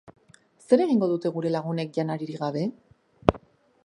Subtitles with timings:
[0.69, 2.65] Zer egingo dute gure lagunek janaririk gabe?